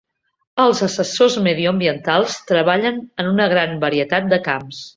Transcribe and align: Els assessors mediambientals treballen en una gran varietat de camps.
Els 0.61 0.79
assessors 0.87 1.35
mediambientals 1.49 2.37
treballen 2.53 2.99
en 3.25 3.31
una 3.35 3.49
gran 3.55 3.79
varietat 3.87 4.31
de 4.35 4.45
camps. 4.51 4.83